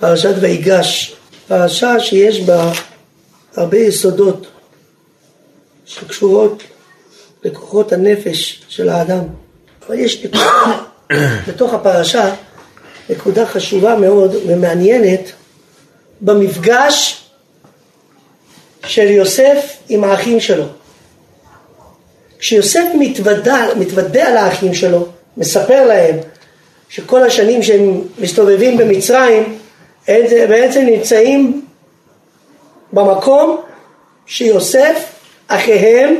פרשת 0.00 0.34
ויגש, 0.40 1.16
פרשה 1.48 2.00
שיש 2.00 2.40
בה 2.40 2.72
הרבה 3.56 3.78
יסודות 3.78 4.46
שקשורות 5.86 6.62
לכוחות 7.44 7.92
הנפש 7.92 8.62
של 8.68 8.88
האדם. 8.88 9.24
אבל 9.86 9.98
יש 9.98 10.24
נקודה 10.24 10.82
בתוך 11.48 11.74
הפרשה, 11.74 12.34
נקודה 13.10 13.46
חשובה 13.46 13.96
מאוד 13.96 14.34
ומעניינת 14.46 15.32
במפגש 16.20 17.24
של 18.86 19.10
יוסף 19.10 19.76
עם 19.88 20.04
האחים 20.04 20.40
שלו. 20.40 20.64
כשיוסף 22.38 22.84
מתוודע, 22.98 23.66
מתוודע 23.78 24.34
לאחים 24.34 24.74
שלו, 24.74 25.08
מספר 25.36 25.86
להם 25.86 26.16
שכל 26.88 27.22
השנים 27.22 27.62
שהם 27.62 28.02
מסתובבים 28.18 28.76
במצרים, 28.76 29.58
בעצם 30.48 30.80
נמצאים 30.80 31.66
במקום 32.92 33.60
שיוסף, 34.26 35.04
אחיהם, 35.48 36.14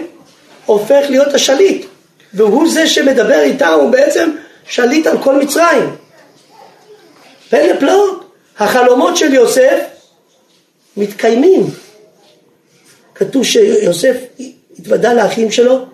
הופך 0.66 1.04
להיות 1.08 1.34
השליט. 1.34 1.86
והוא 2.34 2.68
זה 2.68 2.86
שמדבר 2.86 3.40
איתם, 3.40 3.78
הוא 3.80 3.90
בעצם 3.90 4.30
שליט 4.66 5.06
על 5.06 5.18
כל 5.22 5.38
מצרים. 5.38 5.96
פלא 7.50 7.80
פלאות, 7.80 8.32
החלומות 8.58 9.16
של 9.16 9.34
יוסף 9.34 9.80
מתקיימים. 10.96 11.62
כתוב 13.14 13.44
שיוסף 13.44 14.16
התוודע 14.78 15.14
לאחים 15.14 15.50
שלו, 15.50 15.84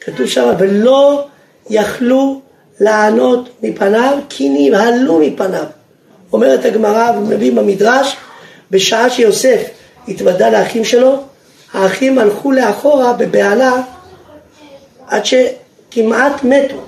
כתוב 0.00 0.26
שם, 0.26 0.54
ולא 0.58 1.26
יכלו 1.70 2.40
לענות 2.80 3.48
מפניו, 3.62 4.18
כי 4.28 4.48
נבהלו 4.48 5.18
מפניו. 5.18 5.64
אומרת 6.32 6.64
הגמרא 6.64 7.12
ומביא 7.18 7.52
במדרש, 7.52 8.16
בשעה 8.70 9.10
שיוסף 9.10 9.60
התוודע 10.08 10.50
לאחים 10.50 10.84
שלו, 10.84 11.22
האחים 11.72 12.18
הלכו 12.18 12.52
לאחורה 12.52 13.12
בבהלה 13.12 13.72
עד 15.06 15.22
שכמעט 15.24 16.44
מתו. 16.44 16.82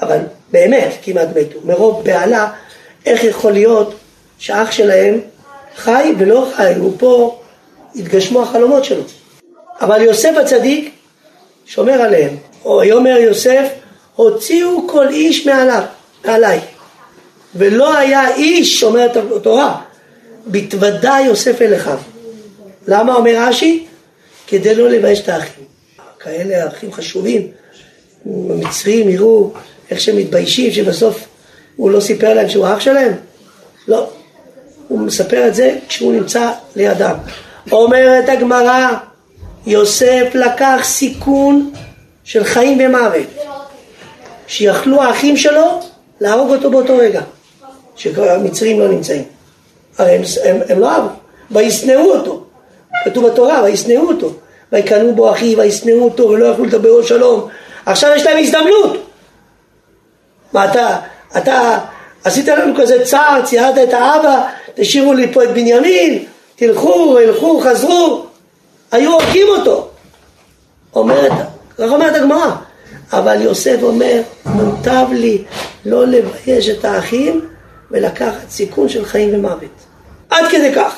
אבל 0.00 0.18
באמת 0.50 0.92
כמעט 1.02 1.28
מתו, 1.36 1.58
מרוב 1.64 2.04
בהלה, 2.04 2.50
איך 3.06 3.24
יכול 3.24 3.52
להיות 3.52 3.94
שאח 4.38 4.70
שלהם 4.70 5.20
חי 5.76 6.14
ולא 6.18 6.48
חי, 6.56 6.74
הוא 6.78 6.92
פה 6.98 7.40
התגשמו 7.96 8.42
החלומות 8.42 8.84
שלו. 8.84 9.02
אבל 9.80 10.02
יוסף 10.02 10.32
הצדיק 10.40 10.94
שומר 11.66 11.92
עליהם. 11.92 12.36
או 12.64 12.76
ויאמר 12.76 13.16
יוסף, 13.16 13.68
הוציאו 14.16 14.88
כל 14.88 15.08
איש 15.08 15.46
מעליו, 15.46 15.82
מעליי. 16.24 16.60
ולא 17.56 17.96
היה 17.96 18.34
איש, 18.34 18.82
אומרת 18.82 19.16
התורה, 19.16 19.80
בתוודע 20.46 21.16
יוסף 21.26 21.62
אל 21.62 21.76
אחיו. 21.76 21.98
למה 22.88 23.14
אומר 23.14 23.48
רש"י? 23.48 23.86
כדי 24.46 24.74
לא 24.74 24.90
לבייש 24.90 25.20
את 25.20 25.28
האחים. 25.28 25.64
כאלה 26.20 26.68
אחים 26.68 26.92
חשובים, 26.92 27.48
המצרים 28.26 29.08
יראו 29.08 29.50
איך 29.90 30.00
שהם 30.00 30.16
מתביישים 30.16 30.72
שבסוף 30.72 31.24
הוא 31.76 31.90
לא 31.90 32.00
סיפר 32.00 32.34
להם 32.34 32.48
שהוא 32.48 32.66
אח 32.66 32.80
שלהם? 32.80 33.12
לא. 33.88 34.10
הוא 34.88 35.00
מספר 35.00 35.48
את 35.48 35.54
זה 35.54 35.76
כשהוא 35.88 36.12
נמצא 36.12 36.50
לידם. 36.76 37.16
אומרת 37.72 38.28
הגמרא, 38.28 38.88
יוסף 39.66 40.30
לקח 40.34 40.80
סיכון 40.82 41.72
של 42.24 42.44
חיים 42.44 42.78
ומוות, 42.80 43.26
שיכלו 44.46 45.02
האחים 45.02 45.36
שלו 45.36 45.80
להרוג 46.20 46.50
אותו 46.50 46.70
באותו 46.70 46.96
רגע, 46.96 47.22
שהמצרים 47.96 48.80
לא 48.80 48.88
נמצאים. 48.88 49.24
הרי 49.98 50.12
הם, 50.12 50.22
הם, 50.44 50.56
הם 50.68 50.80
לא 50.80 50.90
אהבו, 50.90 51.08
וישנאו 51.50 52.10
אותו, 52.10 52.44
כתוב 53.04 53.26
בתורה, 53.26 53.62
וישנאו 53.64 54.08
אותו, 54.08 54.32
ויקנאו 54.72 55.14
בו 55.14 55.32
אחי, 55.32 55.54
וישנאו 55.56 56.04
אותו, 56.04 56.28
ולא 56.28 56.46
יכלו 56.46 56.64
לדבר 56.64 56.90
לו 56.90 57.04
שלום. 57.04 57.48
עכשיו 57.86 58.10
יש 58.16 58.26
להם 58.26 58.38
הזדמנות. 58.38 59.10
מה 60.52 60.64
אתה, 60.64 60.98
אתה 61.36 61.78
עשית 62.24 62.48
לנו 62.48 62.74
כזה 62.76 63.04
צער, 63.04 63.42
ציירת 63.44 63.88
את 63.88 63.92
האבא, 63.92 64.48
תשאירו 64.74 65.12
לי 65.12 65.32
פה 65.32 65.44
את 65.44 65.50
בנימין, 65.50 66.24
תלכו, 66.56 67.18
ילכו, 67.20 67.60
חזרו, 67.60 68.24
היו 68.92 69.12
הורגים 69.12 69.46
אותו. 69.48 69.88
אומרת, 70.94 71.32
כך 71.78 71.90
אומרת 71.90 72.14
הגמרא. 72.14 72.50
אבל 73.12 73.42
יוסף 73.42 73.76
אומר, 73.82 74.22
מוטב 74.46 75.06
לי 75.12 75.44
לא 75.86 76.06
לבייש 76.06 76.68
את 76.68 76.84
האחים 76.84 77.40
ולקחת 77.94 78.50
סיכון 78.50 78.88
של 78.88 79.04
חיים 79.04 79.34
ומוות. 79.34 79.70
עד 80.30 80.44
כדי 80.50 80.74
כך. 80.74 80.94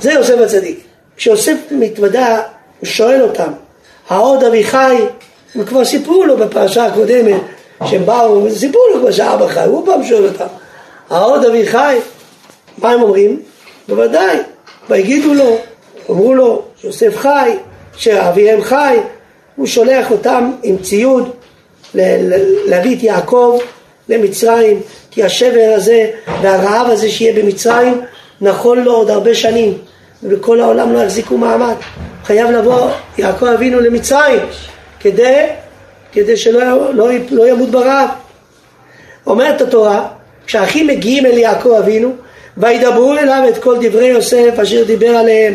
זה 0.00 0.12
יוסף 0.12 0.38
הצדיק. 0.38 0.84
כשיוסף 1.16 1.56
מתוודע, 1.70 2.40
הוא 2.80 2.86
שואל 2.86 3.22
אותם, 3.22 3.52
העוד 4.08 4.44
אביחי, 4.44 4.96
הם 5.54 5.64
כבר 5.64 5.84
סיפרו 5.84 6.24
לו 6.24 6.36
בפרשה 6.36 6.86
הקודמת, 6.86 7.40
שהם 7.86 8.06
באו, 8.06 8.50
סיפרו 8.50 8.80
לו 8.94 9.00
כבר 9.00 9.10
שאבא 9.10 9.48
חי, 9.48 9.64
הוא 9.64 9.86
פעם 9.86 10.04
שואל 10.04 10.24
אותם, 10.24 10.46
העוד 11.10 11.44
אביחי, 11.44 11.98
מה 12.78 12.90
הם 12.90 13.02
אומרים? 13.02 13.42
בוודאי, 13.88 14.38
ויגידו 14.90 15.34
לו, 15.34 15.56
אמרו 16.10 16.34
לו 16.34 16.62
שיוסף 16.80 17.16
חי, 17.16 17.56
שאביהם 17.96 18.62
חי, 18.62 18.96
הוא 19.56 19.66
שולח 19.66 20.10
אותם 20.10 20.52
עם 20.62 20.78
ציוד 20.78 21.30
להביא 22.64 22.96
את 22.96 23.02
יעקב 23.02 23.58
למצרים, 24.08 24.80
כי 25.10 25.24
השבר 25.24 25.72
הזה 25.76 26.10
והרעב 26.42 26.90
הזה 26.90 27.10
שיהיה 27.10 27.42
במצרים 27.42 28.00
נכון 28.40 28.84
לו 28.84 28.92
עוד 28.94 29.10
הרבה 29.10 29.34
שנים, 29.34 29.78
ובכל 30.22 30.60
העולם 30.60 30.92
לא 30.92 30.98
יחזיקו 30.98 31.38
מעמד. 31.38 31.74
חייב 32.24 32.50
לבוא 32.50 32.90
יעקב 33.18 33.46
אבינו 33.46 33.80
למצרים 33.80 34.40
כדי, 35.00 35.46
כדי 36.12 36.36
שלא 36.36 36.94
לא, 36.94 37.08
לא 37.30 37.48
ימות 37.48 37.70
ברעב. 37.70 38.08
אומרת 39.26 39.60
התורה, 39.60 40.08
כשהאחים 40.46 40.86
מגיעים 40.86 41.26
אל 41.26 41.38
יעקב 41.38 41.70
אבינו, 41.70 42.12
וידברו 42.56 43.12
אליו 43.12 43.44
את 43.48 43.58
כל 43.58 43.76
דברי 43.80 44.06
יוסף 44.06 44.58
אשר 44.62 44.84
דיבר 44.84 45.16
עליהם. 45.16 45.54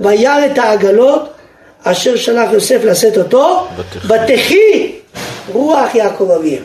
וירא 0.00 0.46
את 0.46 0.58
העגלות 0.58 1.30
אשר 1.82 2.16
שלח 2.16 2.52
יוסף 2.52 2.84
לשאת 2.84 3.18
אותו, 3.18 3.66
ותחי 4.04 4.92
רוח 5.52 5.94
יעקב 5.94 6.30
אביהם. 6.30 6.64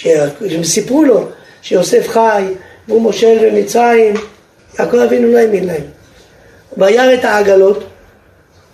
כשהם 0.00 0.64
סיפרו 0.64 1.04
לו 1.04 1.26
שיוסף 1.62 2.08
חי 2.08 2.44
והוא 2.88 3.02
מושל 3.02 3.38
במצרים, 3.42 4.14
יעקב 4.78 4.96
אבינו 4.96 5.32
לא 5.32 5.38
האמין 5.38 5.66
להם. 5.66 5.82
וירא 6.76 7.14
את 7.14 7.24
העגלות, 7.24 7.84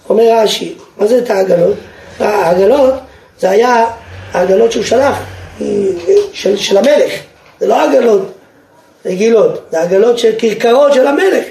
אומר 0.09 0.25
רש"י, 0.33 0.75
מה 0.97 1.07
זה 1.07 1.19
את 1.19 1.31
העגלות? 1.31 1.77
העגלות 2.19 2.95
זה 3.41 3.51
היה 3.51 3.85
העגלות 4.33 4.73
שהוא 4.73 4.85
שלח, 4.85 5.19
של, 6.33 6.57
של 6.57 6.77
המלך, 6.77 7.13
זה 7.61 7.67
לא 7.67 7.83
עגלות 7.83 8.33
רגילות, 9.07 9.67
זה 9.71 9.81
עגלות 9.81 10.19
של 10.19 10.33
כרכרות 10.39 10.93
של 10.93 11.07
המלך. 11.07 11.45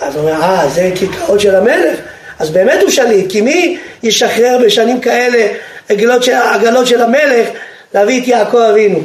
אז 0.00 0.16
הוא 0.16 0.22
אומר, 0.22 0.42
אה, 0.42 0.68
זה 0.68 0.90
כרכרות 1.00 1.40
של 1.40 1.54
המלך? 1.54 1.98
אז 2.38 2.50
באמת 2.50 2.82
הוא 2.82 2.90
שליט, 2.90 3.30
כי 3.30 3.40
מי 3.40 3.78
ישחרר 4.02 4.58
בשנים 4.64 5.00
כאלה 5.00 5.46
עגלות 5.88 6.22
של, 6.22 6.32
עגלות 6.32 6.86
של 6.86 7.02
המלך 7.02 7.48
להביא 7.94 8.22
את 8.22 8.28
יעקב 8.28 8.56
אבינו? 8.56 8.98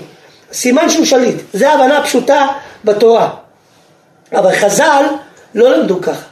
סימן 0.54 0.90
שהוא 0.90 1.06
שליט, 1.06 1.36
זה 1.54 1.72
הבנה 1.72 2.04
פשוטה 2.04 2.48
בתורה. 2.86 3.30
אבל 4.34 4.56
חז"ל 4.56 5.04
לא 5.56 5.78
למדו 5.78 6.02
ככה. 6.02 6.26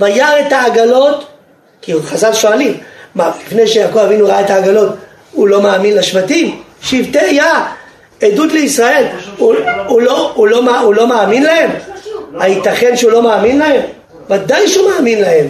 וירא 0.00 0.40
את 0.46 0.52
העגלות, 0.52 1.26
כי 1.82 1.92
חז"ל 2.02 2.32
שואלים, 2.32 2.80
מה, 3.14 3.30
לפני 3.46 3.66
שיעקב 3.66 3.98
אבינו 3.98 4.26
ראה 4.26 4.40
את 4.40 4.50
העגלות, 4.50 4.88
הוא 5.32 5.48
לא 5.48 5.62
מאמין 5.62 5.96
לשבטים? 5.96 6.62
שבטי 6.82 7.24
יא, 7.24 7.44
עדות 8.22 8.52
לישראל, 8.52 9.06
הוא, 9.36 9.54
הוא, 9.86 10.02
לא, 10.02 10.32
הוא, 10.34 10.48
לא, 10.48 10.80
הוא 10.80 10.94
לא 10.94 11.06
מאמין 11.06 11.42
להם? 11.42 11.70
הייתכן 12.40 12.96
שהוא 12.96 13.12
לא 13.12 13.22
מאמין 13.22 13.58
להם? 13.58 13.80
ודאי 14.30 14.68
שהוא 14.68 14.90
מאמין 14.90 15.20
להם. 15.20 15.46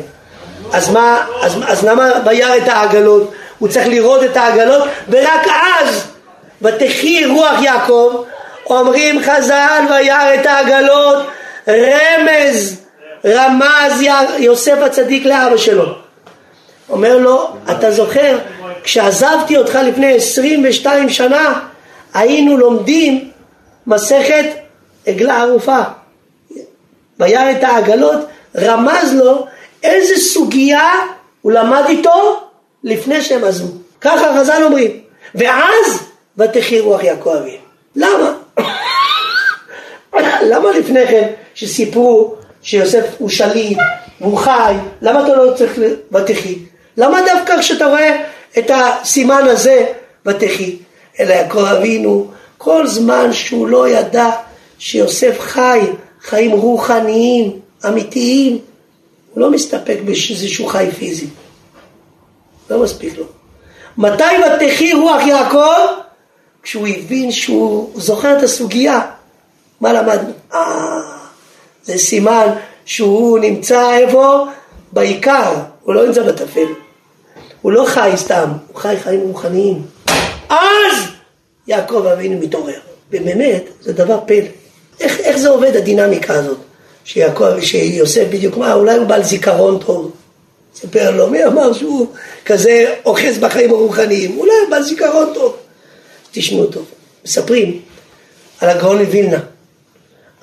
אז 0.72 0.90
מה, 0.90 1.26
אז, 1.42 1.56
אז 1.66 1.84
למה 1.84 2.10
וירא 2.26 2.56
את 2.56 2.68
העגלות? 2.68 3.32
הוא 3.58 3.68
צריך 3.68 3.88
לראות 3.88 4.24
את 4.24 4.36
העגלות, 4.36 4.88
ורק 5.08 5.46
אז, 5.80 6.04
ותחי 6.62 7.26
רוח 7.26 7.62
יעקב, 7.62 8.24
אומרים 8.66 9.22
חז"ל 9.22 9.84
וירא 9.90 10.34
את 10.34 10.46
העגלות, 10.46 11.26
רמז, 11.68 12.80
רמז 13.24 14.02
יוסף 14.38 14.78
הצדיק 14.82 15.24
לאבא 15.24 15.56
שלו. 15.56 15.84
אומר 16.88 17.18
לו, 17.18 17.56
אתה 17.70 17.90
זוכר, 17.90 18.38
כשעזבתי 18.82 19.56
אותך 19.56 19.78
לפני 19.84 20.14
22 20.14 21.08
שנה, 21.08 21.60
היינו 22.14 22.56
לומדים 22.56 23.30
מסכת 23.86 24.46
עגלה 25.06 25.42
ערופה. 25.42 25.78
וירא 27.20 27.50
את 27.50 27.62
העגלות, 27.62 28.18
רמז 28.56 29.14
לו 29.14 29.46
איזה 29.82 30.16
סוגיה 30.16 30.90
הוא 31.42 31.52
למד 31.52 31.82
איתו 31.88 32.40
לפני 32.84 33.22
שהם 33.22 33.44
עזבו. 33.44 33.78
ככה 34.00 34.38
חז"ל 34.38 34.62
אומרים. 34.64 34.90
ואז 35.34 36.03
ותחי 36.38 36.80
רוח 36.80 37.02
יעקב. 37.02 37.36
למה? 37.96 38.32
למה 40.42 40.70
לפני 40.78 41.06
כן 41.06 41.30
שסיפרו 41.54 42.34
שיוסף 42.62 43.04
הוא 43.18 43.28
שליט 43.28 43.78
והוא 44.20 44.38
חי, 44.38 44.74
למה 45.02 45.24
אתה 45.24 45.34
לא 45.34 45.52
צריך 45.56 45.72
ותחי? 46.12 46.58
למה 46.96 47.20
דווקא 47.26 47.60
כשאתה 47.60 47.86
רואה 47.86 48.24
את 48.58 48.70
הסימן 48.74 49.42
הזה 49.42 49.86
ותחי? 50.26 50.76
אלא 51.20 51.32
יעקב 51.32 51.64
אבינו, 51.64 52.26
כל 52.58 52.86
זמן 52.86 53.32
שהוא 53.32 53.68
לא 53.68 53.88
ידע 53.88 54.30
שיוסף 54.78 55.40
חי 55.40 55.80
חיים 56.22 56.50
רוחניים, 56.50 57.60
אמיתיים, 57.88 58.58
הוא 59.32 59.40
לא 59.40 59.50
מסתפק 59.50 59.98
באיזשהו 60.04 60.66
חי 60.66 60.88
פיזי. 60.98 61.26
לא 62.70 62.82
מספיק 62.82 63.18
לו. 63.18 63.24
מתי 63.96 64.24
ותחי 64.24 64.92
רוח 64.92 65.22
יעקב? 65.26 66.03
כשהוא 66.64 66.86
הבין 66.86 67.32
שהוא 67.32 67.90
זוכר 67.94 68.38
את 68.38 68.42
הסוגיה. 68.42 69.00
מה 69.80 69.92
למדנו? 69.92 70.30
אה, 70.54 71.00
זה 71.84 71.98
סימן 71.98 72.46
שהוא 72.84 73.38
נמצא 73.38 73.96
איפה? 73.96 74.44
בעיקר, 74.92 75.54
הוא 75.82 75.94
לא 75.94 76.06
נמצא 76.06 76.22
בטפל. 76.22 76.66
הוא 77.62 77.72
לא 77.72 77.84
חי 77.88 78.12
סתם, 78.16 78.48
הוא 78.68 78.76
חי 78.76 78.96
חיים 79.02 79.20
רוחניים. 79.20 79.82
אז 80.48 80.96
יעקב 81.66 82.06
אבינו 82.06 82.40
מתעורר. 82.40 82.78
ובאמת, 83.10 83.64
זה 83.80 83.92
דבר 83.92 84.18
פלא. 84.26 84.46
איך, 85.00 85.20
איך 85.20 85.36
זה 85.36 85.48
עובד 85.48 85.76
הדינמיקה 85.76 86.34
הזאת? 86.34 86.58
שיעקב, 87.04 87.60
שיוסף 87.60 88.24
בדיוק, 88.30 88.56
מה, 88.56 88.74
אולי 88.74 88.96
הוא 88.96 89.06
בעל 89.06 89.22
זיכרון 89.22 89.78
טוב. 89.78 90.12
סיפר 90.74 91.10
לו, 91.10 91.30
מי 91.30 91.44
אמר 91.44 91.72
שהוא 91.72 92.06
כזה 92.46 92.94
אוחז 93.04 93.38
בחיים 93.38 93.70
הרוחניים? 93.70 94.38
אולי 94.38 94.52
הוא 94.62 94.70
בעל 94.70 94.82
זיכרון 94.82 95.34
טוב. 95.34 95.56
תשמעו 96.34 96.66
טוב. 96.66 96.84
מספרים 97.24 97.80
על 98.60 98.68
הגאון 98.68 98.98
לווילנה. 98.98 99.38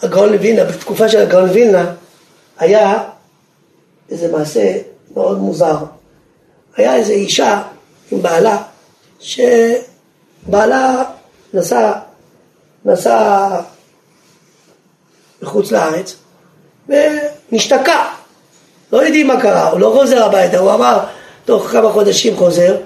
הגאון 0.01 0.29
לווילנה, 0.29 0.71
בתקופה 0.71 1.09
של 1.09 1.17
הגאון 1.21 1.47
לווילנה, 1.47 1.93
היה 2.57 3.03
איזה 4.09 4.31
מעשה 4.31 4.77
מאוד 5.13 5.37
מוזר. 5.37 5.77
היה 6.75 6.95
איזה 6.95 7.13
אישה 7.13 7.63
עם 8.11 8.21
בעלה, 8.21 8.63
שבעלה 9.19 11.03
נסע, 11.53 11.91
נסע 12.85 13.49
לחוץ 15.41 15.71
לארץ 15.71 16.15
ונשתקע. 16.89 18.03
לא 18.93 19.05
יודעים 19.05 19.27
מה 19.27 19.41
קרה, 19.41 19.69
הוא 19.69 19.79
לא 19.79 19.97
חוזר 19.99 20.23
הביתה, 20.23 20.59
הוא 20.59 20.71
אמר 20.73 20.99
תוך 21.45 21.67
כמה 21.67 21.91
חודשים 21.91 22.37
חוזר, 22.37 22.77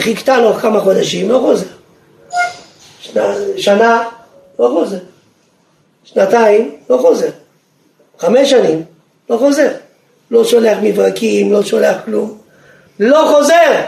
חיכתה 0.00 0.40
לו 0.40 0.54
כמה 0.54 0.80
חודשים, 0.80 1.30
לא 1.30 1.38
חוזר. 1.38 1.75
שנה, 3.56 4.08
לא 4.58 4.68
חוזר. 4.68 4.98
שנתיים, 6.04 6.76
לא 6.90 6.98
חוזר. 6.98 7.30
חמש 8.18 8.50
שנים, 8.50 8.84
לא 9.30 9.36
חוזר. 9.36 9.72
לא 10.30 10.44
שולח 10.44 10.78
מברקים, 10.82 11.52
לא 11.52 11.62
שולח 11.62 11.96
כלום. 12.04 12.38
לא 13.00 13.32
חוזר! 13.36 13.84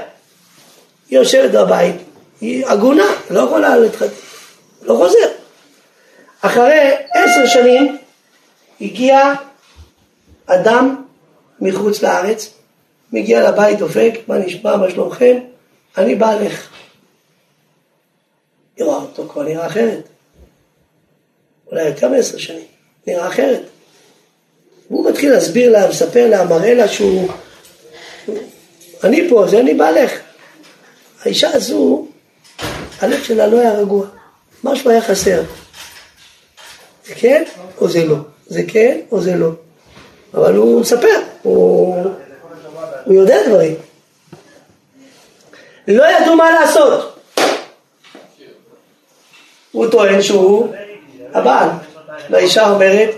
היא 1.10 1.18
יושבת 1.18 1.50
בבית, 1.50 1.96
היא 2.40 2.66
עגונה, 2.66 3.06
לא 3.30 3.40
יכולה 3.40 3.76
להתחתן. 3.76 4.14
לא 4.82 4.94
חוזר. 4.94 5.28
אחרי 6.40 6.94
עשר 7.14 7.46
שנים 7.46 7.98
הגיע 8.80 9.32
אדם 10.46 11.04
מחוץ 11.60 12.02
לארץ, 12.02 12.50
מגיע 13.12 13.50
לבית, 13.50 13.78
דופק, 13.78 14.12
מה 14.28 14.38
נשמע, 14.38 14.76
מה 14.76 14.90
שלומכם? 14.90 15.38
אני 15.98 16.14
בעלך. 16.14 16.68
היא 18.78 18.86
רואה 18.86 18.96
אותו 18.96 19.28
כבר 19.28 19.42
נראה 19.42 19.66
אחרת. 19.66 20.08
אולי 21.70 21.88
יותר 21.88 22.08
מעשר 22.08 22.38
שנים, 22.38 22.66
נראה 23.06 23.28
אחרת. 23.28 23.62
והוא 24.90 25.10
מתחיל 25.10 25.32
להסביר 25.32 25.72
לה, 25.72 25.88
מספר 25.88 26.26
לה, 26.26 26.44
מראה 26.44 26.74
לה 26.74 26.88
שהוא... 26.88 27.28
אני 29.04 29.28
פה, 29.30 29.46
זה 29.48 29.60
אני 29.60 29.74
בעלך. 29.74 30.12
האישה 31.22 31.50
הזו, 31.52 32.06
הלב 33.00 33.22
שלה 33.22 33.46
לא 33.46 33.60
היה 33.60 33.72
רגוע, 33.72 34.06
משהו 34.64 34.90
היה 34.90 35.02
חסר. 35.02 35.42
זה 37.06 37.14
כן 37.14 37.44
או 37.80 37.88
זה 37.88 38.04
לא? 38.04 38.16
זה 38.46 38.62
כן 38.68 39.00
או 39.12 39.20
זה 39.20 39.36
לא? 39.36 39.50
אבל 40.34 40.56
הוא 40.56 40.80
מספר, 40.80 41.20
הוא, 41.42 42.04
הוא 43.04 43.14
יודע 43.14 43.48
דברים. 43.48 43.74
לא 45.88 46.04
ידעו 46.10 46.36
מה 46.36 46.50
לעשות. 46.50 47.17
הוא 49.78 49.90
טוען 49.90 50.22
שהוא 50.22 50.74
הבעל, 51.34 51.68
והאישה 52.30 52.70
אומרת 52.70 53.10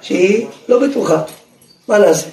שהיא 0.00 0.46
לא 0.68 0.88
בטוחה. 0.88 1.22
מה 1.88 1.98
נעשה? 1.98 2.28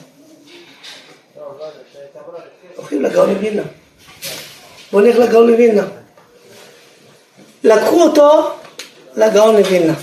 הולכים 2.76 3.02
לגאון 3.02 3.30
לווילנה. 3.30 3.62
בוא 4.92 5.02
נלך 5.02 5.16
לגאון 5.16 5.48
לווילנה. 5.48 5.88
לקחו 7.64 8.04
אותו 8.04 8.50
לגאון 9.16 9.56
לווילנה. 9.56 9.94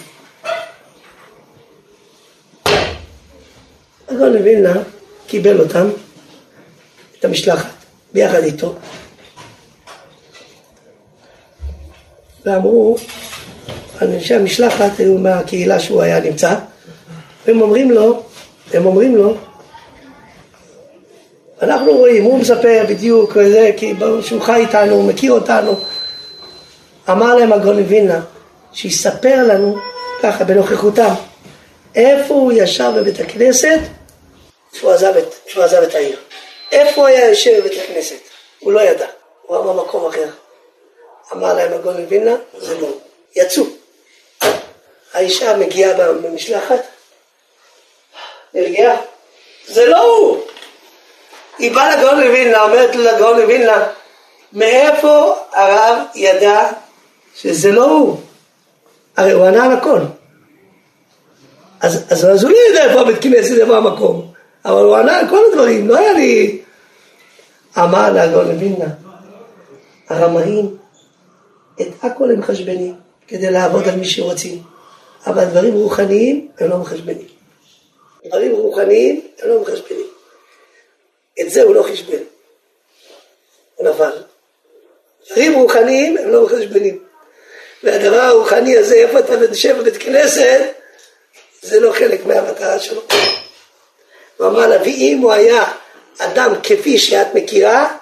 הגאון 4.08 4.32
לווילנה 4.32 4.82
קיבל 5.26 5.60
אותם, 5.60 5.88
את 7.18 7.24
המשלחת, 7.24 7.70
ביחד 8.12 8.42
איתו. 8.42 8.74
ואמרו, 12.44 12.96
אנשי 14.02 14.34
המשלחת 14.34 14.98
היו 14.98 15.18
מהקהילה 15.18 15.80
שהוא 15.80 16.02
היה 16.02 16.20
נמצא, 16.20 16.54
והם 17.46 17.60
אומרים 17.60 17.90
לו, 17.90 18.22
הם 18.72 18.86
אומרים 18.86 19.16
לו, 19.16 19.34
אנחנו 21.62 21.92
רואים, 21.92 22.24
הוא 22.24 22.38
מספר 22.38 22.84
בדיוק, 22.88 23.32
זה, 23.32 23.70
כי 23.76 23.94
שהוא 24.22 24.40
חי 24.40 24.60
איתנו, 24.60 24.94
הוא 24.94 25.04
מכיר 25.04 25.32
אותנו. 25.32 25.74
אמר 27.10 27.34
להם 27.34 27.52
הגאון 27.52 27.78
מווילנה, 27.78 28.20
שיספר 28.72 29.46
לנו, 29.48 29.78
ככה 30.22 30.44
בנוכחותם, 30.44 31.14
איפה 31.94 32.34
הוא 32.34 32.52
ישב 32.52 32.92
בבית 32.96 33.20
הכנסת 33.20 33.78
כשהוא 34.72 34.90
עזב 34.90 35.12
עזב 35.64 35.82
את 35.82 35.94
העיר. 35.94 36.18
איפה 36.72 37.00
הוא 37.00 37.06
היה 37.06 37.28
יושב 37.28 37.60
בבית 37.60 37.72
הכנסת? 37.84 38.16
הוא 38.60 38.72
לא 38.72 38.80
ידע, 38.80 39.06
הוא 39.42 39.56
היה 39.56 39.66
במקום 39.66 40.06
אחר. 40.06 40.28
אמר 41.32 41.54
להם 41.54 41.72
הגאון 41.72 42.00
מווילנה, 42.00 42.34
זה 42.58 42.80
לא. 42.80 42.88
יצאו. 43.36 43.64
האישה 45.14 45.56
מגיעה 45.56 46.12
במשלחת, 46.12 46.80
נרגעה, 48.54 48.96
זה 49.66 49.86
לא 49.86 50.02
הוא. 50.02 50.40
היא 51.58 51.74
באה 51.74 51.96
לגאון 51.96 52.20
לווילנה, 52.20 52.62
אומרת 52.62 52.96
לגאון 52.96 53.40
לווילנה, 53.40 53.86
מאיפה 54.52 55.34
הרב 55.52 55.98
ידע 56.14 56.70
שזה 57.34 57.72
לא 57.72 57.84
הוא? 57.84 58.20
הרי 59.16 59.32
הוא 59.32 59.46
ענה 59.46 59.64
על 59.64 59.72
הכל. 59.72 59.98
אז, 61.80 62.04
אז, 62.12 62.24
אז 62.24 62.44
הוא 62.44 62.52
לא 62.52 62.56
יודע 62.68 62.84
איפה 62.84 63.00
הבית 63.00 63.22
כנסת, 63.22 63.58
איפה 63.60 63.76
המקום. 63.76 64.32
אבל 64.64 64.82
הוא 64.84 64.96
ענה 64.96 65.18
על 65.18 65.28
כל 65.28 65.40
הדברים, 65.52 65.88
לא 65.88 65.98
היה 65.98 66.12
לי... 66.12 66.62
אמר 67.78 68.12
לגאון 68.12 68.48
לווילנה, 68.48 68.94
הרמאים, 70.08 70.76
את 71.80 71.86
הכל 72.02 72.30
הם 72.30 72.38
מחשבנים 72.38 72.94
כדי 73.32 73.50
לעבוד 73.50 73.88
על 73.88 73.96
מי 73.96 74.04
שרוצים, 74.04 74.62
אבל 75.26 75.44
דברים 75.44 75.74
רוחניים 75.74 76.48
הם 76.58 76.70
לא 76.70 76.76
מחשבנים. 76.78 77.28
דברים 78.26 78.52
רוחניים 78.52 79.20
הם 79.42 79.48
לא 79.48 79.60
מחשבנים. 79.60 80.06
את 81.40 81.50
זה 81.50 81.62
הוא 81.62 81.74
לא 81.74 81.82
חשבן. 81.82 82.22
הוא 83.74 83.88
נפל. 83.88 84.22
דברים 85.30 85.52
רוחניים 85.54 86.18
הם 86.18 86.30
לא 86.30 86.44
מחשבנים. 86.44 87.04
והדבר 87.82 88.20
הרוחני 88.20 88.76
הזה, 88.76 88.94
איפה 88.94 89.18
אתה 89.18 89.34
יושב 89.34 89.76
בבית 89.78 89.96
כנסת, 89.96 90.60
זה 91.62 91.80
לא 91.80 91.92
חלק 91.92 92.26
מהמטרה 92.26 92.78
שלו. 92.78 93.02
הוא 94.36 94.46
אמר 94.46 94.66
לה, 94.66 94.80
ואם 94.82 95.18
הוא 95.22 95.32
היה 95.32 95.64
אדם 96.18 96.54
כפי 96.62 96.98
שאת 96.98 97.34
מכירה, 97.34 97.96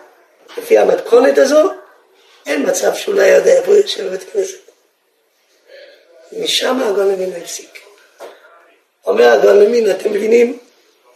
לפי 0.58 0.78
המתכונת 0.78 1.38
הזו, 1.38 1.70
אין 2.46 2.68
מצב 2.68 2.94
שהוא 2.94 3.14
לא 3.14 3.22
יודע 3.22 3.52
איפה 3.52 3.66
הוא 3.66 3.76
יושב 3.76 4.06
בבית 4.06 4.24
כנסת. 4.32 4.70
משם 6.32 6.80
הגאון 6.80 7.08
לוין 7.08 7.32
הפסיק. 7.42 7.78
אומר 9.06 9.28
הגאון 9.28 9.56
לוין, 9.56 9.90
אתם 9.90 10.12
מבינים 10.12 10.58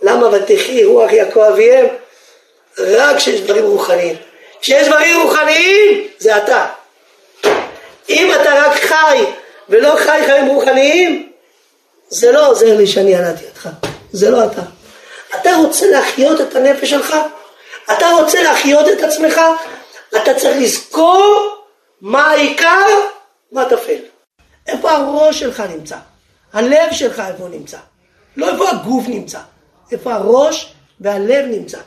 למה 0.02 0.26
ותחי 0.26 0.85
רוח 0.85 1.12
יעקב 1.12 1.40
אביהם? 1.40 1.87
רק 2.78 3.16
כשיש 3.16 3.40
דברים 3.40 3.64
רוחניים. 3.64 4.16
כשיש 4.61 4.88
דברים 4.88 5.21
רוחניים, 5.21 6.09
זה 6.18 6.37
אתה. 6.37 6.66
אם 8.09 8.33
אתה 8.40 8.54
רק 8.54 8.76
חי 8.76 9.25
ולא 9.68 9.97
חי 9.97 10.21
חיים 10.26 10.47
רוחניים, 10.47 11.33
זה 12.09 12.33
לא 12.33 12.49
עוזר 12.49 12.76
לי 12.76 12.87
שאני 12.87 13.11
ילדתי 13.11 13.44
אותך. 13.44 13.68
זה 14.12 14.30
לא 14.30 14.44
אתה. 14.44 14.62
אתה 15.40 15.56
רוצה 15.56 15.87
להחיות 15.87 16.40
את 16.40 16.56
הנפש 16.56 16.90
שלך? 16.90 17.16
אתה 17.92 18.11
רוצה 18.11 18.42
להחיות 18.42 18.88
את 18.88 19.02
עצמך? 19.02 19.40
אתה 20.16 20.35
צריך 20.35 20.56
לזכור 20.61 21.56
מה 22.00 22.30
העיקר, 22.30 22.87
מה 23.52 23.64
טפל. 23.71 24.13
איפה 24.66 24.90
הראש 24.92 25.40
שלך 25.40 25.61
נמצא? 25.61 25.99
הלב 26.52 26.92
שלך 26.92 27.21
איפה 27.21 27.49
נמצא. 27.49 27.78
לא 28.37 28.52
איפה 28.52 28.71
הגוף 28.71 29.09
נמצא, 29.09 29.40
איפה 29.92 30.14
הראש 30.14 30.75
והלב 31.00 31.44
נמצא. 31.50 31.78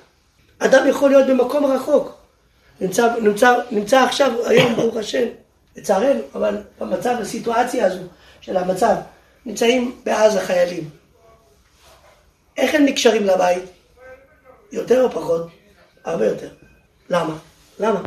אדם 0.59 0.87
יכול 0.87 1.09
להיות 1.09 1.27
במקום 1.27 1.65
רחוק. 1.65 2.17
נמצא, 2.81 3.13
נמצא, 3.21 3.55
נמצא 3.71 3.99
עכשיו, 4.03 4.31
היום, 4.47 4.75
ברוך 4.75 4.97
השם, 4.97 5.25
לצערנו, 5.75 6.21
אבל 6.35 6.57
במצב, 6.79 7.15
בסיטואציה 7.21 7.85
הזו 7.85 8.01
של 8.41 8.57
המצב, 8.57 8.95
נמצאים 9.45 10.01
בעזה 10.03 10.41
חיילים. 10.41 10.89
איך 12.57 12.75
הם 12.75 12.85
נקשרים 12.85 13.23
לבית? 13.23 13.63
יותר 14.71 15.03
או 15.03 15.11
פחות? 15.11 15.47
הרבה 16.05 16.25
יותר. 16.25 16.49
למה? 17.09 17.33
למה? 17.79 18.01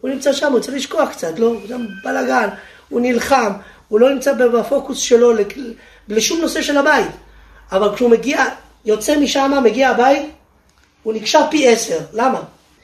הוא 0.00 0.10
נמצא 0.10 0.32
שם, 0.32 0.52
הוא 0.52 0.60
צריך 0.60 0.76
לשכוח 0.76 1.10
קצת, 1.10 1.38
לא? 1.38 1.46
הוא 1.46 1.68
שם 1.68 1.86
בלאגן, 2.04 2.48
הוא 2.88 3.00
נלחם, 3.00 3.52
הוא 3.92 4.00
לא 4.00 4.10
נמצא 4.10 4.32
בפוקוס 4.32 4.98
שלו 4.98 5.32
לשום 6.08 6.40
נושא 6.40 6.62
של 6.62 6.76
הבית. 6.76 7.10
אבל 7.72 7.94
כשהוא 7.94 8.10
מגיע, 8.10 8.44
יוצא 8.84 9.18
משם, 9.18 9.52
מגיע 9.64 9.88
הבית, 9.88 10.30
הוא 11.02 11.14
נקשר 11.14 11.40
פי 11.50 11.68
עשר. 11.68 11.98
למה? 12.12 12.40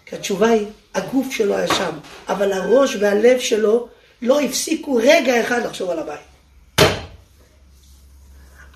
כי 0.07 0.17
התשובה 0.17 0.49
היא, 0.49 0.67
הגוף 0.95 1.31
שלו 1.31 1.57
היה 1.57 1.67
שם, 1.67 1.91
אבל 2.29 2.53
הראש 2.53 2.97
והלב 3.01 3.41
שלו 3.41 3.89
לא 4.23 4.41
הפסיקו 4.41 4.95
רגע 4.95 5.41
אחד 5.41 5.65
לחשוב 5.65 5.91
על 5.91 5.99
הבית. 5.99 6.21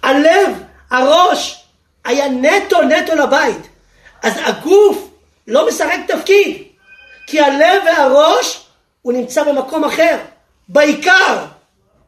הלב, 0.03 0.63
הראש, 0.91 1.65
היה 2.05 2.29
נטו 2.29 2.83
נטו 2.83 3.15
לבית. 3.15 3.69
אז 4.23 4.33
הגוף 4.45 5.11
לא 5.47 5.69
משחק 5.69 5.99
תפקיד, 6.09 6.63
כי 7.27 7.41
הלב 7.41 7.83
והראש, 7.87 8.67
הוא 9.03 9.13
נמצא 9.13 9.43
במקום 9.45 9.85
אחר, 9.85 10.19
בעיקר. 10.69 11.52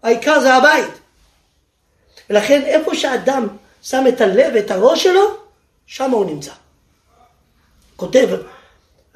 העיקר 0.05 0.41
זה 0.41 0.55
הבית. 0.55 0.91
ולכן 2.31 2.63
איפה 2.63 2.95
שאדם 2.95 3.47
שם 3.83 4.05
את 4.09 4.21
הלב 4.21 4.53
ואת 4.55 4.71
הראש 4.71 5.03
שלו, 5.03 5.37
שם 5.87 6.11
הוא 6.11 6.25
נמצא. 6.25 6.53
כותב 7.97 8.29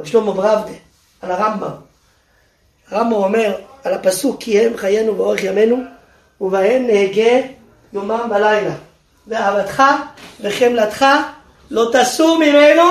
רב 0.01 0.07
שלמה 0.07 0.33
ברבדה 0.33 0.77
על 1.23 1.31
הרמב"ם. 1.31 1.71
הרמב"ם 2.91 3.13
אומר 3.13 3.57
על 3.85 3.95
הפסוק 3.95 4.41
כי 4.41 4.61
הם 4.61 4.77
חיינו 4.77 5.15
באורך 5.15 5.45
ימינו 5.45 5.77
ובהם 6.41 6.87
נהגה 6.87 7.47
יומם 7.93 8.31
ולילה 8.31 8.75
ואהבתך 9.27 9.83
וחמלתך 10.41 11.05
לא 11.71 11.91
תסור 11.93 12.39
ממנו 12.39 12.85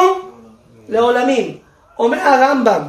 לעולמים. 0.89 1.57
אומר 1.99 2.19
הרמב"ם 2.19 2.81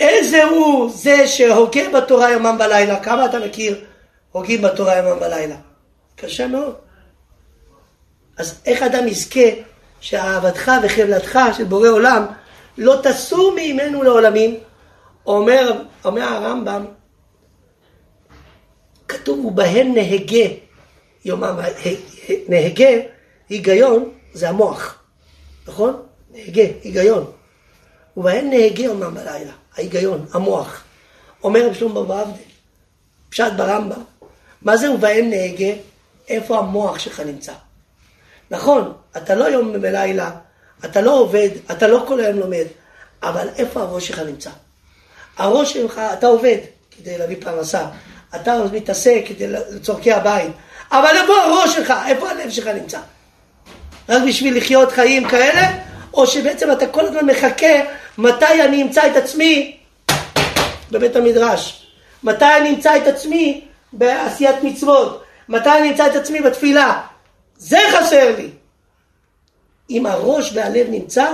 איזה 0.00 0.44
הוא 0.44 0.90
זה 0.90 1.28
שהוגה 1.28 2.00
בתורה 2.00 2.30
יומם 2.30 2.56
ולילה? 2.60 3.00
כמה 3.00 3.26
אתה 3.26 3.38
מכיר 3.38 3.84
הוגים 4.32 4.62
בתורה 4.62 4.96
יומם 4.96 5.22
ולילה? 5.22 5.56
קשה 6.16 6.46
מאוד. 6.46 6.74
אז 8.36 8.60
איך 8.66 8.82
אדם 8.82 9.08
יזכה 9.08 9.48
שאהבתך 10.00 10.72
וחבלתך 10.82 11.38
של 11.56 11.64
בורא 11.64 11.88
עולם 11.88 12.26
לא 12.78 13.00
תסור 13.02 13.54
ממנו 13.56 14.02
לעולמים? 14.02 14.56
אומר, 15.26 15.82
אומר 16.04 16.22
הרמב"ם, 16.22 16.84
כתוב 19.08 19.44
ובהן 19.44 19.94
נהגה, 19.94 20.54
יומם, 21.24 21.56
נהגה, 22.48 22.88
היגיון 23.48 24.10
זה 24.32 24.48
המוח, 24.48 25.02
נכון? 25.68 26.02
נהגה, 26.30 26.62
היגיון. 26.82 27.30
ובהן 28.16 28.50
נהגה 28.50 28.82
יומם 28.82 29.14
בלילה, 29.14 29.52
ההיגיון, 29.76 30.26
המוח. 30.32 30.82
אומר 31.44 31.66
רב 31.66 31.74
שלמה 31.74 32.02
ברבדה, 32.02 32.38
פשט 33.30 33.52
ברמב"ם, 33.56 34.02
מה 34.62 34.76
זה 34.76 34.90
ובהן 34.90 35.30
נהגה? 35.30 35.72
איפה 36.28 36.58
המוח 36.58 36.98
שלך 36.98 37.20
נמצא? 37.20 37.52
נכון, 38.50 38.92
אתה 39.16 39.34
לא 39.34 39.44
יום 39.44 39.72
ולילה, 39.82 40.30
אתה 40.84 41.00
לא 41.00 41.18
עובד, 41.18 41.48
אתה 41.70 41.86
לא 41.86 42.04
כל 42.08 42.20
היום 42.20 42.38
לומד, 42.38 42.64
אבל 43.22 43.48
איפה 43.56 43.80
הראש 43.80 44.08
שלך 44.08 44.18
נמצא? 44.18 44.50
הראש 45.36 45.72
שלך, 45.72 46.00
אתה 46.12 46.26
עובד 46.26 46.56
כדי 46.90 47.18
להביא 47.18 47.36
פרנסה, 47.40 47.86
אתה 48.36 48.62
מתעסק 48.72 49.24
כדי 49.26 49.46
לצורכי 49.46 50.12
הבית, 50.12 50.52
אבל 50.92 51.16
איפה 51.22 51.32
הראש 51.32 51.74
שלך? 51.74 51.94
איפה 52.06 52.30
הלב 52.30 52.50
שלך 52.50 52.66
נמצא? 52.66 53.00
רק 54.08 54.22
בשביל 54.28 54.56
לחיות 54.56 54.92
חיים 54.92 55.28
כאלה? 55.28 55.85
או 56.16 56.26
שבעצם 56.26 56.72
אתה 56.72 56.86
כל 56.86 57.06
הזמן 57.06 57.26
מחכה 57.26 57.72
מתי 58.18 58.62
אני 58.64 58.82
אמצא 58.82 59.06
את 59.06 59.16
עצמי 59.16 59.76
בבית 60.90 61.16
המדרש? 61.16 61.86
מתי 62.22 62.44
אני 62.44 62.70
אמצא 62.70 62.96
את 62.96 63.06
עצמי 63.06 63.64
בעשיית 63.92 64.56
מצוות? 64.62 65.22
מתי 65.48 65.70
אני 65.78 65.90
אמצא 65.90 66.06
את 66.06 66.14
עצמי 66.16 66.40
בתפילה? 66.40 67.02
זה 67.56 67.78
חסר 67.92 68.36
לי. 68.36 68.50
אם 69.90 70.06
הראש 70.06 70.52
והלב 70.54 70.86
נמצא, 70.90 71.32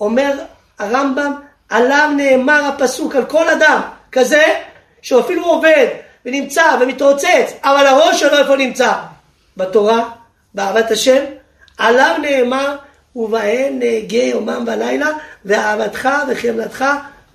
אומר 0.00 0.32
הרמב"ם, 0.78 1.32
עליו 1.68 2.10
נאמר 2.16 2.64
הפסוק 2.64 3.16
על 3.16 3.24
כל 3.24 3.48
אדם 3.48 3.80
כזה, 4.12 4.44
שהוא 5.02 5.20
אפילו 5.20 5.44
עובד 5.44 5.86
ונמצא 6.26 6.76
ומתרוצץ, 6.80 7.52
אבל 7.64 7.86
הראש 7.86 8.20
שלו 8.20 8.38
איפה 8.38 8.56
נמצא? 8.56 8.92
בתורה, 9.56 10.08
באהבת 10.54 10.90
השם, 10.90 11.24
עליו 11.78 12.16
נאמר 12.22 12.76
ובהן 13.16 13.78
נהגה 13.78 14.22
יומם 14.22 14.64
ולילה, 14.66 15.10
ואהבתך 15.44 16.08
וחמלתך 16.32 16.84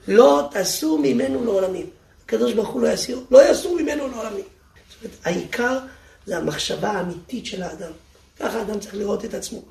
לא 0.07 0.49
תסור 0.51 0.99
ממנו 0.99 1.45
לעולמים. 1.45 1.85
הקדוש 2.25 2.53
ברוך 2.53 2.69
הוא 2.69 2.81
לא 2.81 2.87
יסיר, 2.87 3.19
לא 3.31 3.51
יסור 3.51 3.75
ממנו 3.81 4.07
לעולמים. 4.07 4.45
זאת 4.89 5.03
אומרת, 5.03 5.17
העיקר 5.23 5.79
זה 6.25 6.37
המחשבה 6.37 6.89
האמיתית 6.89 7.45
של 7.45 7.63
האדם. 7.63 7.91
ככה 8.39 8.59
האדם 8.59 8.79
צריך 8.79 8.95
לראות 8.95 9.25
את 9.25 9.33
עצמו. 9.33 9.61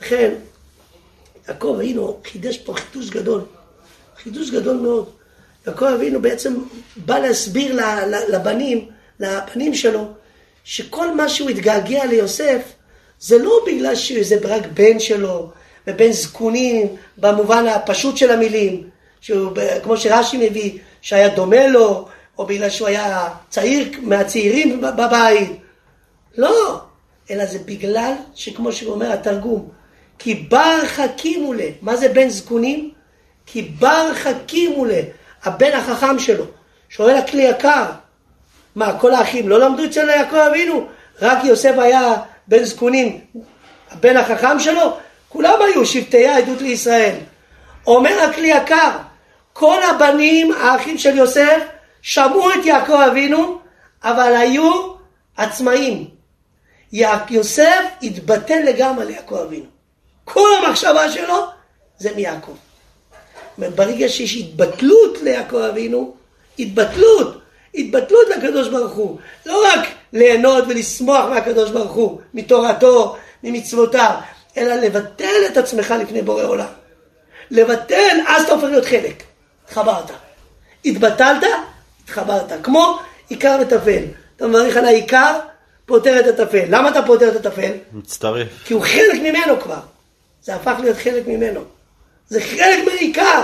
לכן, 0.00 0.34
יעקב 1.48 1.74
אבינו 1.76 2.20
חידש 2.24 2.58
פה 2.58 2.74
חידוש 2.74 3.10
גדול. 3.10 3.40
חידוש 4.22 4.50
גדול 4.50 4.76
מאוד. 4.76 5.10
יעקב 5.66 5.84
אבינו 5.84 6.22
בעצם 6.22 6.54
בא 6.96 7.18
להסביר 7.18 7.80
לבנים, 8.28 8.88
לבנים 9.20 9.74
שלו, 9.74 10.12
שכל 10.64 11.14
מה 11.14 11.28
שהוא 11.28 11.50
התגעגע 11.50 12.06
ליוסף, 12.06 12.62
זה 13.20 13.38
לא 13.38 13.64
בגלל 13.66 13.94
שזה 13.94 14.36
רק 14.44 14.62
בן 14.74 14.98
שלו, 14.98 15.50
ובן 15.86 16.12
זקונים, 16.12 16.96
במובן 17.18 17.66
הפשוט 17.66 18.16
של 18.16 18.30
המילים, 18.30 18.88
שהוא, 19.20 19.52
כמו 19.82 19.96
שרש"י 19.96 20.48
מביא, 20.48 20.78
שהיה 21.02 21.28
דומה 21.28 21.66
לו, 21.66 22.08
או 22.38 22.46
בגלל 22.46 22.70
שהוא 22.70 22.88
היה 22.88 23.28
צעיר 23.48 23.88
מהצעירים 24.02 24.80
בבית. 24.80 25.50
לא, 26.38 26.80
אלא 27.30 27.46
זה 27.46 27.58
בגלל 27.58 28.12
שכמו 28.34 28.72
שאומר 28.72 29.12
התרגום, 29.12 29.68
כי 30.18 30.34
בר 30.34 30.86
חכימו 30.86 31.52
לה, 31.52 31.66
מה 31.82 31.96
זה 31.96 32.08
בן 32.08 32.28
זקונים? 32.28 32.90
כי 33.46 33.62
בר 33.62 34.14
חכימו 34.14 34.84
לה, 34.84 35.00
הבן 35.44 35.72
החכם 35.72 36.18
שלו, 36.18 36.44
שואל 36.88 37.16
הכלי 37.16 37.42
יקר, 37.42 37.84
מה 38.74 38.98
כל 38.98 39.14
האחים 39.14 39.48
לא 39.48 39.60
למדו 39.60 39.84
אצל 39.84 40.08
יעקב 40.08 40.36
אבינו? 40.36 40.86
רק 41.22 41.44
יוסף 41.44 41.74
היה 41.78 42.14
בן 42.50 42.64
זקונים, 42.64 43.20
הבן 43.90 44.16
החכם 44.16 44.58
שלו? 44.58 44.96
כולם 45.28 45.58
היו 45.62 45.86
שבטי 45.86 46.28
העדות 46.28 46.60
לישראל. 46.60 47.14
אומר 47.86 48.22
הכלי 48.30 48.46
יקר, 48.46 48.90
כל 49.52 49.82
הבנים, 49.82 50.52
האחים 50.52 50.98
של 50.98 51.16
יוסף, 51.16 51.62
שמעו 52.02 52.50
את 52.50 52.66
יעקב 52.66 53.00
אבינו, 53.10 53.58
אבל 54.04 54.36
היו 54.36 54.92
עצמאים. 55.36 56.08
יוסף 57.30 57.84
התבטל 58.02 58.60
לגמרי 58.64 59.06
ליעקב 59.06 59.34
אבינו. 59.34 59.66
כל 60.24 60.48
המחשבה 60.58 61.10
שלו 61.10 61.36
זה 61.98 62.10
מיעקב. 62.16 62.54
ברגע 63.58 64.08
שיש 64.08 64.36
התבטלות 64.36 65.18
ליעקב 65.22 65.56
אבינו, 65.56 66.14
התבטלות, 66.58 67.40
התבטלות 67.74 68.28
לקדוש 68.36 68.68
ברוך 68.68 68.92
הוא. 68.92 69.18
לא 69.46 69.64
רק 69.66 69.88
ליהנות 70.12 70.64
ולשמוח 70.68 71.24
מהקדוש 71.30 71.70
ברוך 71.70 71.92
הוא, 71.92 72.20
מתורתו, 72.34 73.16
ממצוותיו, 73.42 74.14
אלא 74.56 74.74
לבטל 74.74 75.46
את 75.52 75.56
עצמך 75.56 75.94
לפני 76.00 76.22
בורא 76.22 76.44
עולם. 76.44 76.66
לבטל, 77.50 78.18
אז 78.26 78.44
אתה 78.44 78.52
הופך 78.52 78.64
להיות 78.64 78.84
חלק. 78.84 79.22
התחברת. 79.64 80.10
התבטלת, 80.84 81.42
התחברת. 82.04 82.52
כמו 82.62 82.98
עיקר 83.28 83.58
וטפל. 83.62 84.02
אתה 84.36 84.46
מברך 84.46 84.76
על 84.76 84.84
העיקר, 84.84 85.38
פותר 85.86 86.20
את 86.20 86.26
הטפל. 86.26 86.64
למה 86.68 86.88
אתה 86.88 87.02
פותר 87.02 87.28
את 87.28 87.46
הטפל? 87.46 87.72
מצטרף. 87.92 88.48
כי 88.64 88.74
הוא 88.74 88.82
חלק 88.82 89.20
ממנו 89.22 89.60
כבר. 89.60 89.80
זה 90.42 90.54
הפך 90.54 90.74
להיות 90.80 90.96
חלק 90.96 91.26
ממנו. 91.26 91.60
זה 92.28 92.40
חלק 92.40 92.84
מהעיקר. 92.84 93.42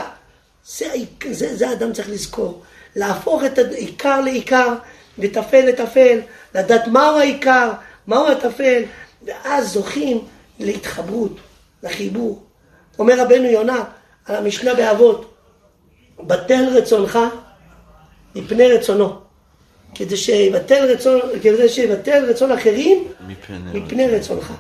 זה, 0.66 0.86
זה, 1.30 1.56
זה 1.56 1.68
האדם 1.68 1.92
צריך 1.92 2.08
לזכור. 2.08 2.62
להפוך 2.96 3.44
את 3.44 3.58
העיקר 3.58 4.20
לעיקר, 4.20 4.74
וטפל 5.18 5.60
לטפל, 5.66 6.18
לדעת 6.54 6.86
מהו 6.86 7.18
העיקר, 7.18 7.72
מהו 8.06 8.26
הטפל, 8.26 8.82
ואז 9.26 9.72
זוכים 9.72 10.24
להתחברות, 10.58 11.36
לחיבור. 11.82 12.42
אומר 12.98 13.20
רבנו 13.20 13.44
יונה 13.44 13.84
על 14.26 14.36
המשנה 14.36 14.74
באבות, 14.74 15.34
בטל 16.20 16.68
רצונך 16.72 17.18
מפני 18.34 18.72
רצונו. 18.72 19.12
כדי 19.94 20.16
שיבטל 20.16 20.84
רצון, 20.92 21.20
כדי 21.42 21.68
שיבטל 21.68 22.24
רצון 22.30 22.52
אחרים 22.52 23.04
מפני 23.72 24.08
רצונך. 24.08 24.52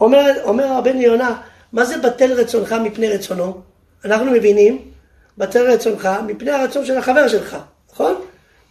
אומר, 0.00 0.32
אומר 0.42 0.72
הבן 0.72 1.00
יונה, 1.00 1.40
מה 1.72 1.84
זה 1.84 1.98
בטל 1.98 2.32
רצונך 2.32 2.72
מפני 2.72 3.08
רצונו? 3.08 3.60
אנחנו 4.04 4.30
מבינים, 4.30 4.89
בטל 5.40 5.72
רצונך 5.72 6.08
מפני 6.26 6.50
הרצון 6.50 6.86
של 6.86 6.98
החבר 6.98 7.28
שלך, 7.28 7.56
נכון? 7.92 8.20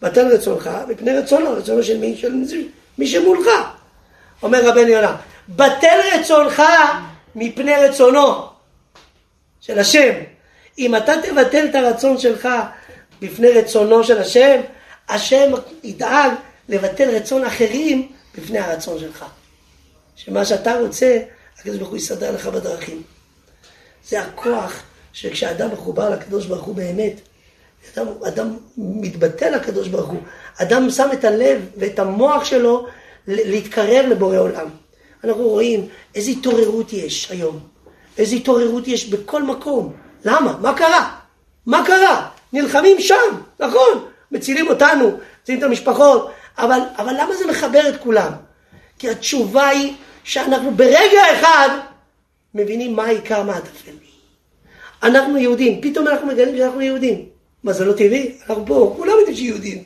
בטל 0.02 0.34
רצונך 0.34 0.70
מפני 0.88 1.12
רצונו, 1.12 1.52
רצונו 1.52 1.82
של 1.82 1.98
מי, 1.98 2.16
של 2.16 2.32
מי 2.98 3.06
שמולך. 3.06 3.48
אומר 4.42 4.68
רבן 4.68 4.88
יונה, 4.88 5.16
בטל 5.48 6.00
רצונך 6.14 6.62
מפני 7.34 7.74
רצונו 7.74 8.46
של 9.60 9.78
השם. 9.78 10.12
אם 10.78 10.96
אתה 10.96 11.12
תבטל 11.22 11.66
את 11.70 11.74
הרצון 11.74 12.18
שלך 12.18 12.48
בפני 13.20 13.48
רצונו 13.48 14.04
של 14.04 14.18
השם, 14.18 14.60
השם 15.08 15.52
ידאג 15.84 16.32
לבטל 16.68 17.16
רצון 17.16 17.44
אחרים 17.44 18.12
בפני 18.38 18.58
הרצון 18.58 18.98
שלך. 18.98 19.24
שמה 20.16 20.44
שאתה 20.44 20.74
רוצה, 20.74 21.18
הקדוש 21.58 21.76
ברוך 21.76 21.90
הוא 21.90 21.96
יסדר 21.96 22.30
לך 22.34 22.46
בדרכים. 22.46 23.02
זה 24.08 24.20
הכוח 24.20 24.82
שכשאדם 25.12 25.72
מחובר 25.72 26.10
לקדוש 26.10 26.46
ברוך 26.46 26.64
הוא 26.64 26.74
באמת, 26.74 27.20
אדם, 27.94 28.06
אדם 28.28 28.56
מתבטא 28.76 29.44
לקדוש 29.44 29.88
ברוך 29.88 30.10
הוא, 30.10 30.20
אדם 30.56 30.90
שם 30.90 31.08
את 31.12 31.24
הלב 31.24 31.60
ואת 31.76 31.98
המוח 31.98 32.44
שלו 32.44 32.86
להתקרב 33.26 34.06
לבורא 34.06 34.38
עולם. 34.38 34.68
אנחנו 35.24 35.48
רואים 35.48 35.88
איזו 36.14 36.30
התעוררות 36.30 36.92
יש 36.92 37.30
היום, 37.30 37.60
איזו 38.18 38.36
התעוררות 38.36 38.88
יש 38.88 39.08
בכל 39.08 39.42
מקום. 39.42 39.92
למה? 40.24 40.56
מה 40.60 40.74
קרה? 40.74 41.16
מה 41.66 41.86
קרה? 41.86 42.28
נלחמים 42.52 43.00
שם, 43.00 43.40
נכון, 43.60 44.04
מצילים 44.32 44.68
אותנו, 44.68 45.18
מצילים 45.42 45.58
את 45.60 45.64
המשפחות, 45.64 46.30
אבל, 46.58 46.80
אבל 46.96 47.14
למה 47.20 47.36
זה 47.36 47.46
מחבר 47.46 47.88
את 47.88 48.00
כולם? 48.02 48.32
כי 48.98 49.10
התשובה 49.10 49.68
היא 49.68 49.94
שאנחנו 50.24 50.70
ברגע 50.70 51.20
אחד 51.32 51.68
מבינים 52.54 52.96
מה 52.96 53.04
העיקר, 53.04 53.42
מה. 53.42 53.58
אנחנו 55.02 55.38
יהודים, 55.38 55.80
פתאום 55.80 56.08
אנחנו 56.08 56.26
מגלים 56.26 56.56
שאנחנו 56.56 56.80
יהודים. 56.80 57.26
מה 57.64 57.72
זה 57.72 57.84
לא 57.84 57.92
טבעי? 57.92 58.34
אנחנו 58.48 58.66
פה, 58.66 58.94
כולם 58.96 59.12
יודעים 59.18 59.36
שיהודים. 59.36 59.82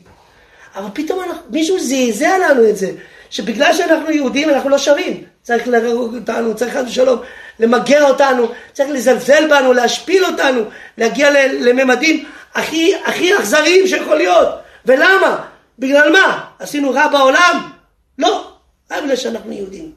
אבל 0.76 0.88
פתאום 0.94 1.21
אנחנו, 1.21 1.42
מישהו 1.50 1.78
זעזע 1.80 2.38
לנו 2.38 2.68
את 2.68 2.76
זה, 2.76 2.90
שבגלל 3.30 3.73
שאנחנו 3.73 4.11
יהודים 4.11 4.50
אנחנו 4.50 4.68
לא 4.68 4.78
שווים. 4.78 5.25
צריך 5.42 5.68
להרוג 5.68 6.14
אותנו, 6.14 6.54
צריך 6.54 6.76
חס 6.76 6.85
ושלום 6.87 7.18
למגר 7.59 8.04
אותנו, 8.04 8.49
צריך 8.73 8.90
לזלזל 8.90 9.49
בנו, 9.50 9.73
להשפיל 9.73 10.25
אותנו, 10.25 10.61
להגיע 10.99 11.30
לממדים 11.61 12.25
הכי, 12.54 12.94
הכי 13.04 13.37
אכזריים 13.38 13.87
שיכול 13.87 14.16
להיות. 14.16 14.49
ולמה? 14.87 15.44
בגלל 15.78 16.12
מה? 16.12 16.44
עשינו 16.59 16.90
רע 16.90 17.09
בעולם? 17.09 17.71
לא, 18.18 18.52
רק 18.90 19.02
בגלל 19.02 19.16
שאנחנו 19.16 19.52
יהודים. 19.52 19.92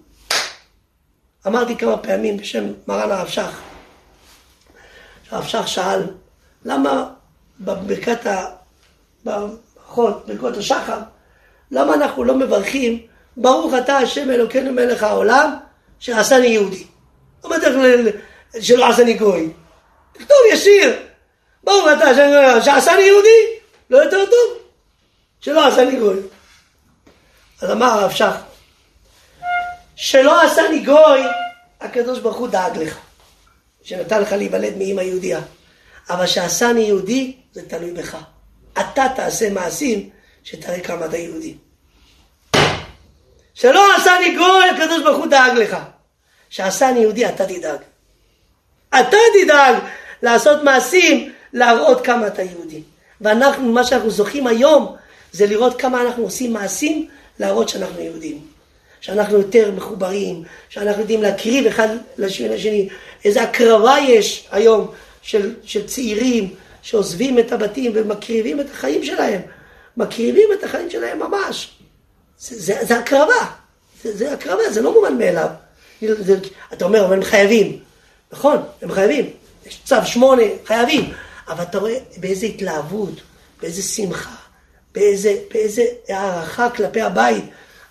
אמרתי 1.47 1.75
כמה 1.75 1.97
פעמים 1.97 2.37
בשם 2.37 2.63
מרן 2.87 3.11
הרב 3.11 3.27
שך, 3.27 3.61
הרב 5.31 5.45
שך 5.45 5.67
שאל, 5.67 6.03
למה 6.65 7.09
בברכת 7.59 8.25
ה... 8.25 8.45
בברכות, 9.25 10.27
ברכות 10.27 10.57
השחר, 10.57 10.99
למה 11.71 11.93
אנחנו 11.93 12.23
לא 12.23 12.35
מברכים 12.35 13.07
ברוך 13.37 13.73
אתה 13.73 13.97
השם 13.97 14.29
אלוקינו 14.31 14.71
מלך 14.71 15.03
העולם 15.03 15.55
שעשני 15.99 16.47
יהודי. 16.47 16.83
לא 17.43 17.57
בטח 17.57 17.67
שלא 18.61 18.89
עשני 18.89 19.13
גוי. 19.13 19.53
תכתוב 20.11 20.37
ישיר. 20.53 20.99
ברוך 21.63 21.87
אתה 21.97 22.03
השם 22.09 22.61
שעשני 22.65 23.01
יהודי, 23.01 23.59
לא 23.89 23.97
יותר 23.97 24.25
טוב. 24.25 24.57
שלא 25.39 25.67
עשני 25.67 25.99
גוי. 25.99 26.19
אז 27.61 27.71
אמר 27.71 27.85
הרב 27.85 28.11
שך, 28.11 28.35
שלא 29.95 30.41
עשני 30.41 30.79
גוי, 30.79 31.21
הקדוש 31.81 32.19
ברוך 32.19 32.37
הוא 32.37 32.47
דאג 32.47 32.77
לך. 32.77 32.97
שנתן 33.87 34.21
לך 34.21 34.31
להיוולד 34.31 34.77
מאמא 34.77 35.01
יהודייה. 35.01 35.39
אבל 36.09 36.27
שעשני 36.27 36.79
יהודי, 36.79 37.35
זה 37.53 37.61
תלוי 37.69 37.91
בך. 37.91 38.17
אתה 38.73 39.05
תעשה 39.15 39.49
מעשים 39.49 40.09
שתראה 40.43 40.79
כמה 40.79 41.05
אתה 41.05 41.17
יהודי. 41.17 41.55
שלא 43.53 43.95
עשני 43.97 44.35
גוי, 44.37 44.69
הקדוש 44.69 45.03
ברוך 45.03 45.17
הוא 45.17 45.27
דאג 45.27 45.57
לך. 45.57 45.77
שעשני 46.49 46.99
יהודי, 46.99 47.29
אתה 47.29 47.45
תדאג. 47.45 47.79
אתה 48.89 49.17
תדאג 49.43 49.75
לעשות 50.21 50.63
מעשים, 50.63 51.33
להראות 51.53 52.05
כמה 52.05 52.27
אתה 52.27 52.41
יהודי. 52.41 52.81
ואנחנו, 53.21 53.71
מה 53.71 53.83
שאנחנו 53.83 54.09
זוכים 54.09 54.47
היום, 54.47 54.95
זה 55.31 55.45
לראות 55.47 55.81
כמה 55.81 56.01
אנחנו 56.01 56.23
עושים 56.23 56.53
מעשים, 56.53 57.07
להראות 57.39 57.69
שאנחנו 57.69 58.01
יהודים. 58.01 58.47
שאנחנו 59.01 59.37
יותר 59.37 59.71
מחוברים, 59.71 60.43
שאנחנו 60.69 61.01
יודעים 61.01 61.21
להקריב 61.21 61.67
אחד 61.67 61.87
לשני, 62.17 62.89
איזה 63.25 63.43
הקרבה 63.43 63.95
יש 64.07 64.47
היום 64.51 64.91
של, 65.21 65.55
של 65.63 65.87
צעירים 65.87 66.53
שעוזבים 66.81 67.39
את 67.39 67.51
הבתים 67.51 67.91
ומקריבים 67.95 68.59
את 68.59 68.65
החיים 68.71 69.03
שלהם. 69.03 69.41
מקריבים 69.97 70.49
את 70.59 70.63
החיים 70.63 70.89
שלהם 70.89 71.19
ממש. 71.19 71.77
זה, 72.39 72.59
זה, 72.59 72.85
זה 72.85 72.99
הקרבה, 72.99 73.45
זה, 74.03 74.17
זה 74.17 74.33
הקרבה, 74.33 74.71
זה 74.71 74.81
לא 74.81 74.93
מובן 74.93 75.17
מאליו. 75.17 75.47
זה, 76.01 76.37
אתה 76.73 76.85
אומר, 76.85 77.05
אבל 77.05 77.13
הם 77.13 77.23
חייבים. 77.23 77.79
נכון, 78.31 78.57
הם 78.81 78.91
חייבים. 78.91 79.29
יש 79.65 79.81
צו 79.85 79.95
שמונה, 80.05 80.43
חייבים. 80.65 81.13
אבל 81.47 81.63
אתה 81.63 81.77
רואה 81.77 81.97
באיזה 82.17 82.45
התלהבות, 82.45 83.21
באיזה 83.61 83.81
שמחה, 83.81 84.35
באיזה, 84.93 85.35
באיזה 85.53 85.83
הערכה 86.09 86.69
כלפי 86.69 87.01
הבית, 87.01 87.43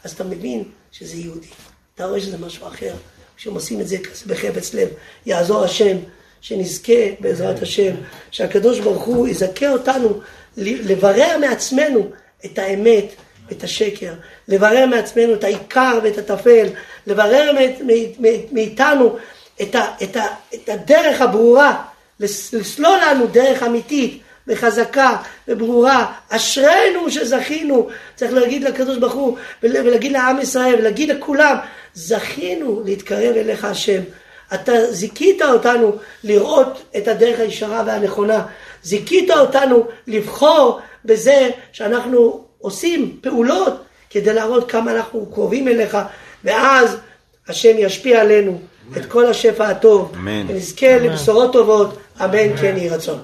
אז 0.04 0.12
אתה 0.12 0.24
מבין 0.24 0.64
שזה 0.98 1.16
יהודי. 1.16 1.46
אתה 1.94 2.06
רואה 2.06 2.20
שזה 2.20 2.38
משהו 2.38 2.66
אחר. 2.66 2.94
כשהם 3.36 3.54
עושים 3.54 3.80
את 3.80 3.88
זה 3.88 3.96
בחפץ 4.26 4.74
לב, 4.74 4.88
יעזור 5.26 5.64
השם, 5.64 5.96
שנזכה 6.40 6.92
בעזרת 7.20 7.62
השם, 7.62 7.94
שהקדוש 8.30 8.80
ברוך 8.80 9.02
הוא 9.02 9.28
יזכה 9.28 9.68
אותנו 9.68 10.20
לברר 10.56 11.38
מעצמנו 11.40 12.10
את 12.44 12.58
האמת 12.58 13.04
ואת 13.48 13.64
השקר, 13.64 14.12
לברר 14.48 14.86
מעצמנו 14.86 15.34
את 15.34 15.44
העיקר 15.44 15.98
ואת 16.02 16.18
הטפל, 16.18 16.68
לברר 17.06 17.52
מאיתנו 18.52 19.16
את, 19.62 19.76
את, 20.02 20.16
ה, 20.16 20.26
את 20.54 20.68
הדרך 20.68 21.20
הברורה, 21.20 21.82
לסלול 22.20 22.98
לנו 23.06 23.26
דרך 23.26 23.62
אמיתית 23.62 24.22
וחזקה 24.48 25.16
וברורה, 25.48 26.12
אשרינו 26.28 27.10
שזכינו, 27.10 27.88
צריך 28.14 28.32
להגיד 28.32 28.64
לקדוש 28.64 28.98
ברוך 28.98 29.14
הוא 29.14 29.36
ולהגיד 29.62 30.12
לעם 30.12 30.40
ישראל 30.40 30.74
ולהגיד 30.78 31.08
לכולם, 31.08 31.56
זכינו 31.94 32.82
להתקרב 32.84 33.36
אליך 33.36 33.64
השם. 33.64 34.00
אתה 34.54 34.92
זיכית 34.92 35.42
אותנו 35.42 35.92
לראות 36.24 36.82
את 36.96 37.08
הדרך 37.08 37.40
הישרה 37.40 37.82
והנכונה, 37.86 38.46
זיכית 38.82 39.30
אותנו 39.30 39.86
לבחור 40.06 40.80
בזה 41.04 41.50
שאנחנו 41.72 42.44
עושים 42.58 43.18
פעולות 43.20 43.84
כדי 44.10 44.34
להראות 44.34 44.70
כמה 44.70 44.92
אנחנו 44.92 45.26
קרובים 45.26 45.68
אליך, 45.68 45.98
ואז 46.44 46.96
השם 47.48 47.78
ישפיע 47.78 48.20
עלינו 48.20 48.60
את 48.96 49.06
כל 49.06 49.26
השפע 49.26 49.68
הטוב, 49.68 50.12
ונזכה 50.48 50.98
לבשורות 50.98 51.52
טובות, 51.52 51.98
אמן 52.24 52.56
כן 52.56 52.74
יהי 52.76 52.88
רצון. 52.88 53.18